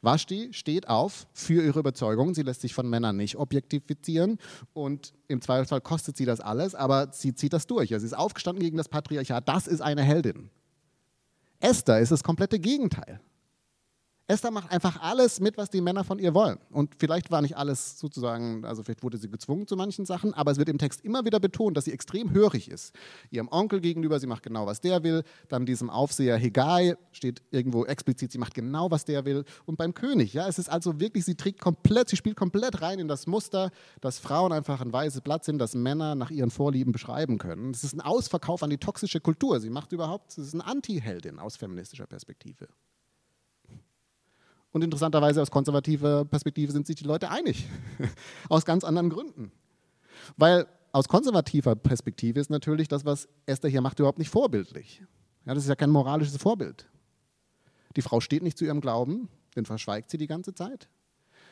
[0.00, 2.34] Vashti steht auf für ihre Überzeugung.
[2.34, 4.38] Sie lässt sich von Männern nicht objektifizieren
[4.72, 7.88] und im Zweifelsfall kostet sie das alles, aber sie zieht das durch.
[7.90, 9.48] sie ist aufgestanden gegen das Patriarchat.
[9.48, 10.50] Das ist eine Heldin.
[11.60, 13.20] Esther ist das komplette Gegenteil.
[14.32, 16.58] Esther macht einfach alles mit, was die Männer von ihr wollen.
[16.70, 20.50] Und vielleicht war nicht alles sozusagen, also vielleicht wurde sie gezwungen zu manchen Sachen, aber
[20.50, 22.94] es wird im Text immer wieder betont, dass sie extrem hörig ist.
[23.30, 25.22] Ihrem Onkel gegenüber, sie macht genau, was der will.
[25.48, 29.44] Dann diesem Aufseher Hegai steht irgendwo explizit, sie macht genau, was der will.
[29.66, 32.98] Und beim König, ja, es ist also wirklich, sie trägt komplett, sie spielt komplett rein
[33.00, 36.92] in das Muster, dass Frauen einfach ein weißes Blatt sind, das Männer nach ihren Vorlieben
[36.92, 37.70] beschreiben können.
[37.72, 39.60] Es ist ein Ausverkauf an die toxische Kultur.
[39.60, 42.66] Sie macht überhaupt, es ist eine Anti-Heldin aus feministischer Perspektive.
[44.72, 47.66] Und interessanterweise aus konservativer Perspektive sind sich die Leute einig.
[48.48, 49.52] aus ganz anderen Gründen.
[50.36, 55.02] Weil aus konservativer Perspektive ist natürlich das, was Esther hier macht, überhaupt nicht vorbildlich.
[55.44, 56.86] Ja, das ist ja kein moralisches Vorbild.
[57.96, 60.88] Die Frau steht nicht zu ihrem Glauben, den verschweigt sie die ganze Zeit.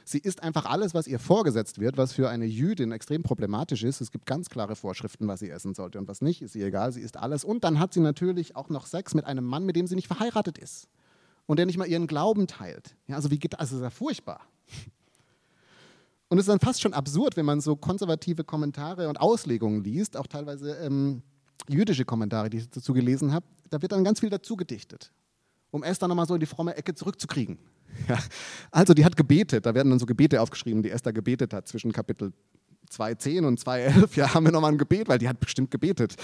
[0.04, 4.00] Sie ist einfach alles, was ihr vorgesetzt wird, was für eine Jüdin extrem problematisch ist.
[4.00, 6.40] Es gibt ganz klare Vorschriften, was sie essen sollte und was nicht.
[6.40, 7.44] Ist ihr egal, sie isst alles.
[7.44, 10.08] Und dann hat sie natürlich auch noch Sex mit einem Mann, mit dem sie nicht
[10.08, 10.88] verheiratet ist
[11.50, 12.94] und der nicht mal ihren Glauben teilt.
[13.08, 13.58] Ja, also wie geht das?
[13.58, 14.42] Also ist ja furchtbar.
[16.28, 20.16] Und es ist dann fast schon absurd, wenn man so konservative Kommentare und Auslegungen liest,
[20.16, 21.24] auch teilweise ähm,
[21.68, 23.44] jüdische Kommentare, die ich dazu gelesen habe.
[23.68, 25.10] Da wird dann ganz viel dazu gedichtet,
[25.72, 27.58] um Esther nochmal so in die fromme Ecke zurückzukriegen.
[28.08, 28.20] Ja.
[28.70, 31.90] Also die hat gebetet, da werden dann so Gebete aufgeschrieben, die Esther gebetet hat zwischen
[31.90, 32.32] Kapitel
[32.90, 36.16] 2.10 und 2.11, ja, haben wir nochmal ein Gebet, weil die hat bestimmt gebetet.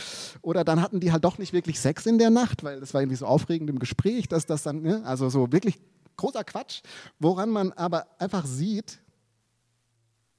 [0.42, 3.02] Oder dann hatten die halt doch nicht wirklich Sex in der Nacht, weil das war
[3.02, 5.78] irgendwie so aufregend im Gespräch, dass das dann, ne, also so wirklich
[6.16, 6.82] großer Quatsch,
[7.18, 9.00] woran man aber einfach sieht,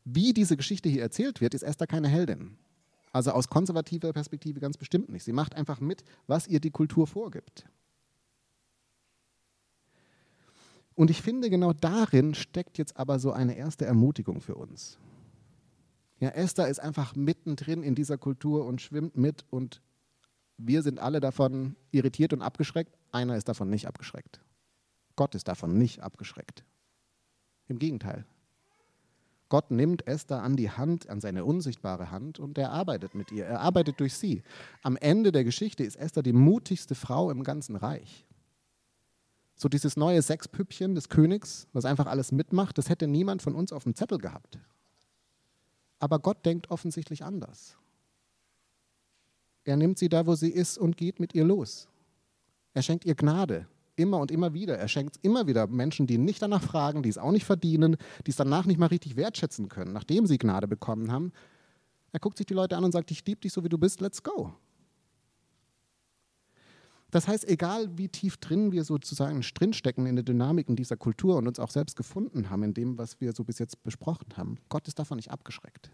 [0.04, 2.58] wie diese Geschichte hier erzählt wird, ist Esther keine Heldin.
[3.12, 5.24] Also aus konservativer Perspektive ganz bestimmt nicht.
[5.24, 7.66] Sie macht einfach mit, was ihr die Kultur vorgibt.
[10.96, 14.98] Und ich finde, genau darin steckt jetzt aber so eine erste Ermutigung für uns.
[16.20, 19.82] Ja, Esther ist einfach mittendrin in dieser Kultur und schwimmt mit und
[20.58, 22.98] wir sind alle davon irritiert und abgeschreckt.
[23.12, 24.42] Einer ist davon nicht abgeschreckt.
[25.16, 26.64] Gott ist davon nicht abgeschreckt.
[27.68, 28.26] Im Gegenteil.
[29.50, 33.46] Gott nimmt Esther an die Hand, an seine unsichtbare Hand und er arbeitet mit ihr.
[33.46, 34.44] Er arbeitet durch sie.
[34.84, 38.26] Am Ende der Geschichte ist Esther die mutigste Frau im ganzen Reich.
[39.56, 43.72] So dieses neue Sechspüppchen des Königs, was einfach alles mitmacht, das hätte niemand von uns
[43.72, 44.60] auf dem Zettel gehabt.
[46.00, 47.78] Aber Gott denkt offensichtlich anders.
[49.64, 51.90] Er nimmt sie da, wo sie ist und geht mit ihr los.
[52.74, 54.78] Er schenkt ihr Gnade, immer und immer wieder.
[54.78, 58.32] Er schenkt immer wieder Menschen, die nicht danach fragen, die es auch nicht verdienen, die
[58.32, 61.34] es danach nicht mal richtig wertschätzen können, nachdem sie Gnade bekommen haben.
[62.12, 64.00] Er guckt sich die Leute an und sagt, ich liebe dich so, wie du bist,
[64.00, 64.54] let's go.
[67.12, 71.48] Das heißt, egal wie tief drin wir sozusagen drinstecken in der Dynamiken dieser Kultur und
[71.48, 74.88] uns auch selbst gefunden haben in dem, was wir so bis jetzt besprochen haben, Gott
[74.88, 75.92] ist davon nicht abgeschreckt.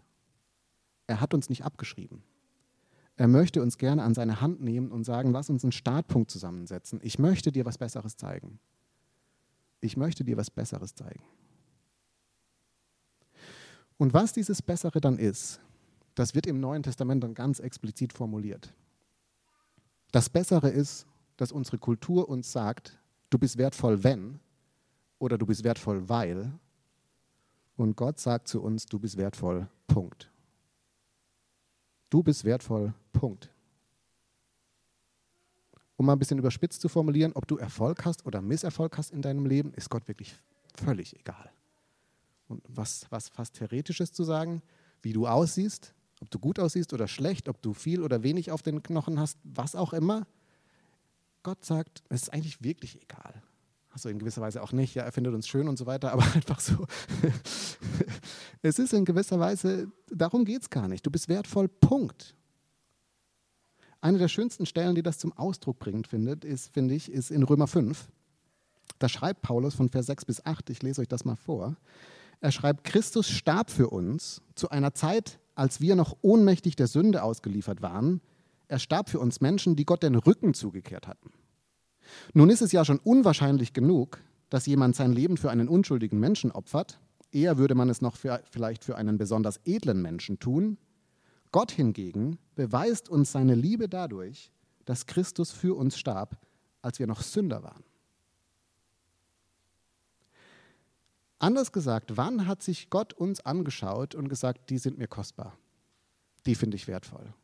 [1.06, 2.22] Er hat uns nicht abgeschrieben.
[3.16, 6.98] Er möchte uns gerne an seine Hand nehmen und sagen, lass uns einen Startpunkt zusammensetzen.
[7.02, 8.58] Ich möchte dir was Besseres zeigen.
[9.80, 11.22] Ich möchte dir was Besseres zeigen.
[13.98, 15.60] Und was dieses Bessere dann ist,
[16.16, 18.74] das wird im Neuen Testament dann ganz explizit formuliert.
[20.14, 22.96] Das Bessere ist, dass unsere Kultur uns sagt,
[23.30, 24.38] du bist wertvoll, wenn
[25.18, 26.52] oder du bist wertvoll, weil.
[27.76, 30.30] Und Gott sagt zu uns, du bist wertvoll, Punkt.
[32.10, 33.50] Du bist wertvoll, Punkt.
[35.96, 39.20] Um mal ein bisschen überspitzt zu formulieren, ob du Erfolg hast oder Misserfolg hast in
[39.20, 40.36] deinem Leben, ist Gott wirklich
[40.76, 41.50] völlig egal.
[42.46, 44.62] Und was, was fast Theoretisches zu sagen,
[45.02, 45.92] wie du aussiehst,
[46.24, 49.38] ob du gut aussiehst oder schlecht, ob du viel oder wenig auf den Knochen hast,
[49.44, 50.26] was auch immer.
[51.42, 53.42] Gott sagt, es ist eigentlich wirklich egal.
[53.90, 56.24] Also in gewisser Weise auch nicht, ja, er findet uns schön und so weiter, aber
[56.34, 56.86] einfach so.
[58.62, 61.04] es ist in gewisser Weise, darum geht es gar nicht.
[61.04, 62.34] Du bist wertvoll, Punkt.
[64.00, 67.42] Eine der schönsten Stellen, die das zum Ausdruck bringt, findet, ist, finde ich, ist in
[67.42, 68.08] Römer 5.
[68.98, 71.76] Da schreibt Paulus von Vers 6 bis 8, ich lese euch das mal vor.
[72.40, 77.22] Er schreibt, Christus starb für uns zu einer Zeit, als wir noch ohnmächtig der Sünde
[77.22, 78.20] ausgeliefert waren,
[78.68, 81.30] er starb für uns Menschen, die Gott den Rücken zugekehrt hatten.
[82.32, 86.50] Nun ist es ja schon unwahrscheinlich genug, dass jemand sein Leben für einen unschuldigen Menschen
[86.50, 87.00] opfert.
[87.32, 90.78] Eher würde man es noch für, vielleicht für einen besonders edlen Menschen tun.
[91.50, 94.50] Gott hingegen beweist uns seine Liebe dadurch,
[94.84, 96.36] dass Christus für uns starb,
[96.82, 97.84] als wir noch Sünder waren.
[101.44, 105.58] Anders gesagt, wann hat sich Gott uns angeschaut und gesagt, die sind mir kostbar,
[106.46, 107.34] die finde ich wertvoll?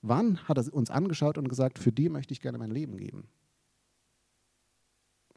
[0.00, 3.28] Wann hat er uns angeschaut und gesagt, für die möchte ich gerne mein Leben geben?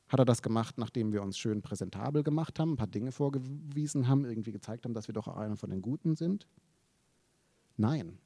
[0.07, 4.07] Hat er das gemacht, nachdem wir uns schön präsentabel gemacht haben, ein paar Dinge vorgewiesen
[4.07, 6.47] haben, irgendwie gezeigt haben, dass wir doch einer von den Guten sind?
[7.75, 8.19] Nein.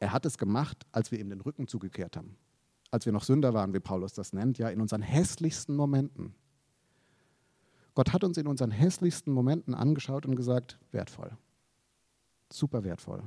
[0.00, 2.38] Er hat es gemacht, als wir ihm den Rücken zugekehrt haben.
[2.90, 6.34] als wir noch Sünder waren, wie Paulus das nennt, ja, in unseren hässlichsten Momenten.
[7.98, 11.32] Gott hat uns in unseren hässlichsten Momenten angeschaut und gesagt, wertvoll,
[12.48, 13.24] super wertvoll,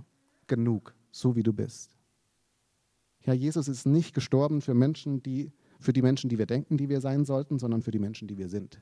[0.48, 1.94] genug, so wie du bist.
[3.26, 6.88] Ja, Jesus ist nicht gestorben für Menschen, die, für die Menschen, die wir denken, die
[6.88, 8.80] wir sein sollten, sondern für die Menschen, die wir sind.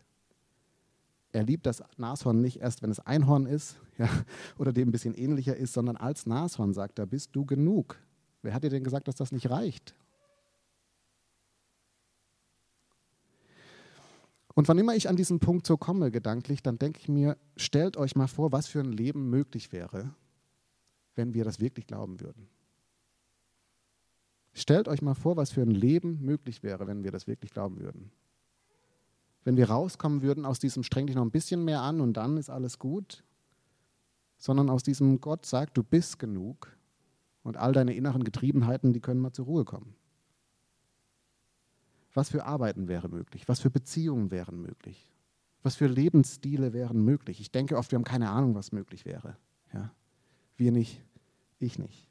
[1.32, 4.10] Er liebt das Nashorn nicht erst, wenn es Einhorn ist ja,
[4.60, 7.98] oder dem ein bisschen ähnlicher ist, sondern als Nashorn sagt er, bist du genug.
[8.44, 9.96] Wer hat dir denn gesagt, dass das nicht reicht?
[14.60, 17.96] Und wann immer ich an diesen Punkt so komme, gedanklich, dann denke ich mir, stellt
[17.96, 20.14] euch mal vor, was für ein Leben möglich wäre,
[21.16, 22.50] wenn wir das wirklich glauben würden.
[24.52, 27.80] Stellt euch mal vor, was für ein Leben möglich wäre, wenn wir das wirklich glauben
[27.80, 28.12] würden.
[29.46, 32.36] Wenn wir rauskommen würden aus diesem streng dich noch ein bisschen mehr an und dann
[32.36, 33.24] ist alles gut,
[34.36, 36.76] sondern aus diesem Gott sagt, du bist genug
[37.44, 39.96] und all deine inneren Getriebenheiten, die können mal zur Ruhe kommen.
[42.14, 43.48] Was für Arbeiten wäre möglich?
[43.48, 45.12] Was für Beziehungen wären möglich?
[45.62, 47.42] Was für Lebensstile wären möglich?
[47.42, 49.38] Ich denke oft, wir haben keine Ahnung, was möglich wäre.
[49.74, 49.92] Ja?
[50.58, 51.02] Wir nicht,
[51.60, 52.08] ich nicht.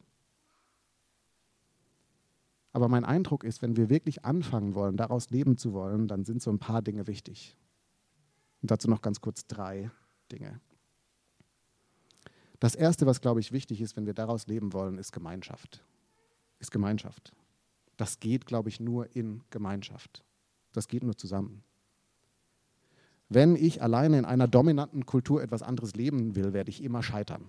[2.73, 6.43] Aber mein Eindruck ist, wenn wir wirklich anfangen wollen, daraus leben zu wollen, dann sind
[6.43, 7.57] so ein paar Dinge wichtig.
[8.63, 9.91] Und dazu noch ganz kurz drei
[10.31, 10.61] Dinge.
[12.61, 15.85] Das Erste, was, glaube ich, wichtig ist, wenn wir daraus leben wollen, ist Gemeinschaft.
[16.59, 17.33] Ist Gemeinschaft.
[17.99, 20.25] Das geht, glaube ich, nur in Gemeinschaft.
[20.73, 21.63] Das geht nur zusammen.
[23.29, 27.45] Wenn ich alleine in einer dominanten Kultur etwas anderes leben will, werde ich immer scheitern.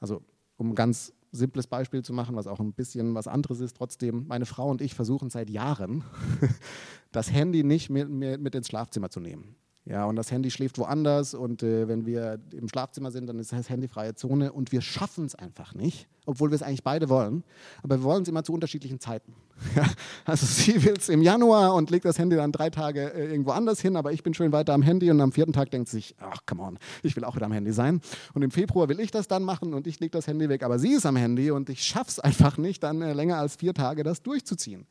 [0.00, 0.22] Also
[0.58, 3.76] um ganz simples Beispiel zu machen, was auch ein bisschen was anderes ist.
[3.76, 6.04] Trotzdem, meine Frau und ich versuchen seit Jahren,
[7.12, 9.54] das Handy nicht mit, mit ins Schlafzimmer zu nehmen.
[9.88, 13.52] Ja, und das Handy schläft woanders und äh, wenn wir im Schlafzimmer sind, dann ist
[13.52, 17.44] das handyfreie Zone und wir schaffen es einfach nicht, obwohl wir es eigentlich beide wollen.
[17.84, 19.32] Aber wir wollen es immer zu unterschiedlichen Zeiten.
[20.24, 23.52] also sie will es im Januar und legt das Handy dann drei Tage äh, irgendwo
[23.52, 25.98] anders hin, aber ich bin schön weiter am Handy und am vierten Tag denkt sie
[25.98, 28.00] sich, ach, come on, ich will auch wieder am Handy sein.
[28.34, 30.80] Und im Februar will ich das dann machen und ich lege das Handy weg, aber
[30.80, 33.72] sie ist am Handy und ich schaffe es einfach nicht, dann äh, länger als vier
[33.72, 34.84] Tage das durchzuziehen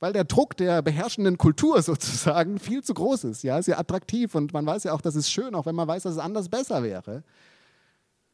[0.00, 3.42] weil der Druck der beherrschenden Kultur sozusagen viel zu groß ist.
[3.42, 5.86] Ja, ist ja attraktiv und man weiß ja auch, das ist schön, auch wenn man
[5.86, 7.22] weiß, dass es anders besser wäre.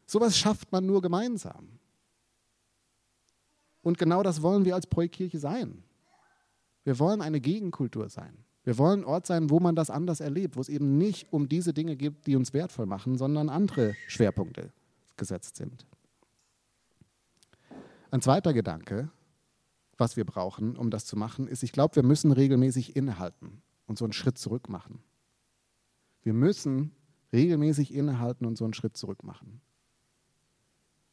[0.06, 1.68] Sowas schafft man nur gemeinsam.
[3.82, 5.82] Und genau das wollen wir als Projektkirche sein.
[6.84, 8.44] Wir wollen eine Gegenkultur sein.
[8.62, 11.48] Wir wollen ein Ort sein, wo man das anders erlebt, wo es eben nicht um
[11.48, 14.72] diese Dinge geht, die uns wertvoll machen, sondern andere Schwerpunkte
[15.16, 15.86] gesetzt sind.
[18.10, 19.10] Ein zweiter Gedanke,
[19.98, 23.98] was wir brauchen, um das zu machen, ist, ich glaube, wir müssen regelmäßig innehalten und
[23.98, 25.02] so einen Schritt zurück machen.
[26.22, 26.92] Wir müssen
[27.32, 29.60] regelmäßig innehalten und so einen Schritt zurück machen.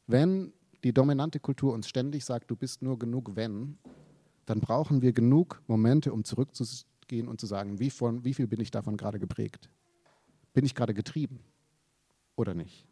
[0.08, 3.78] Wenn die dominante Kultur uns ständig sagt, du bist nur genug, wenn,
[4.46, 8.60] dann brauchen wir genug Momente, um zurückzugehen und zu sagen, wie, von, wie viel bin
[8.60, 9.70] ich davon gerade geprägt?
[10.54, 11.40] Bin ich gerade getrieben
[12.36, 12.86] oder nicht?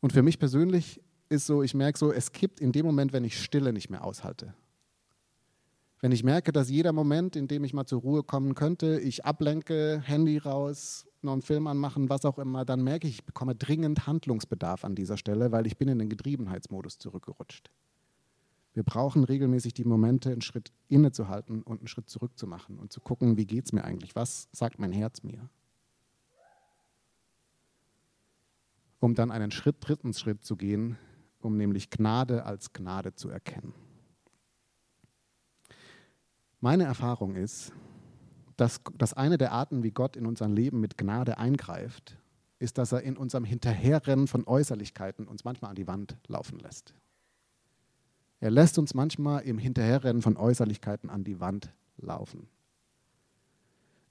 [0.00, 3.24] Und für mich persönlich ist so, ich merke so, es kippt in dem Moment, wenn
[3.24, 4.52] ich Stille nicht mehr aushalte.
[6.00, 9.24] Wenn ich merke, dass jeder Moment, in dem ich mal zur Ruhe kommen könnte, ich
[9.24, 13.54] ablenke, Handy raus, noch einen Film anmachen, was auch immer, dann merke ich, ich bekomme
[13.54, 17.70] dringend Handlungsbedarf an dieser Stelle, weil ich bin in den Getriebenheitsmodus zurückgerutscht.
[18.72, 23.36] Wir brauchen regelmäßig die Momente, einen Schritt innezuhalten und einen Schritt zurückzumachen und zu gucken,
[23.36, 25.50] wie geht es mir eigentlich, was sagt mein Herz mir.
[29.00, 30.96] Um dann einen Schritt, dritten Schritt zu gehen,
[31.40, 33.74] um nämlich Gnade als Gnade zu erkennen.
[36.60, 37.72] Meine Erfahrung ist,
[38.56, 42.18] dass, dass eine der Arten, wie Gott in unser Leben mit Gnade eingreift,
[42.58, 46.94] ist, dass er in unserem Hinterherrennen von Äußerlichkeiten uns manchmal an die Wand laufen lässt.
[48.40, 52.48] Er lässt uns manchmal im Hinterherrennen von Äußerlichkeiten an die Wand laufen.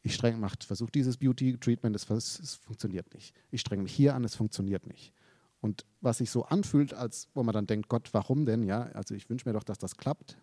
[0.02, 2.06] Ich streng macht, versuche dieses Beauty-Treatment, es,
[2.64, 3.36] funktioniert nicht.
[3.52, 5.14] Ich streng mich hier an, es funktioniert nicht.
[5.62, 8.64] Und was sich so anfühlt, als wo man dann denkt, Gott, warum denn?
[8.64, 10.38] Ja, also ich wünsche mir doch, dass das klappt.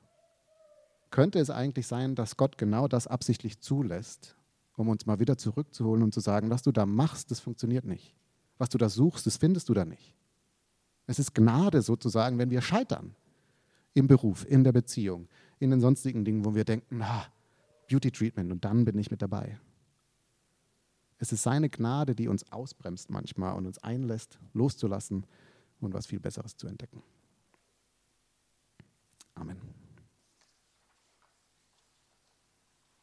[1.11, 4.37] Könnte es eigentlich sein, dass Gott genau das absichtlich zulässt,
[4.77, 8.15] um uns mal wieder zurückzuholen und zu sagen, was du da machst, das funktioniert nicht.
[8.59, 10.15] Was du da suchst, das findest du da nicht.
[11.07, 13.15] Es ist Gnade sozusagen, wenn wir scheitern
[13.95, 17.25] im Beruf, in der Beziehung, in den sonstigen Dingen, wo wir denken, ah,
[17.89, 19.59] Beauty Treatment und dann bin ich mit dabei.
[21.19, 25.27] Es ist seine Gnade, die uns ausbremst manchmal und uns einlässt, loszulassen
[25.81, 27.03] und was viel Besseres zu entdecken.
[29.35, 29.86] Amen.